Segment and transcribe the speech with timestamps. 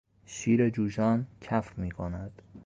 [0.25, 2.41] شیر جوشان کف میکند.